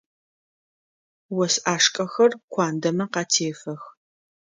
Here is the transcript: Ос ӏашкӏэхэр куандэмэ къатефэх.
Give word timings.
Ос 1.41 1.53
ӏашкӏэхэр 1.63 2.31
куандэмэ 2.51 3.05
къатефэх. 3.13 3.81